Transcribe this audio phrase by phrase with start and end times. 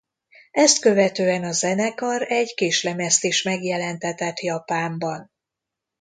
[0.51, 5.29] Ezt követően a zenekar egy kislemezt is megjelentetett Japánban.